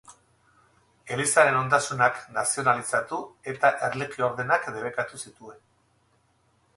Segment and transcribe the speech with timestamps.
[1.17, 3.19] Elizaren ondasunak nazionalizatu
[3.53, 5.63] eta erlijio ordenak debekatu zituen.